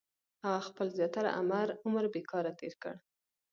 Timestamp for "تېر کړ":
2.59-2.95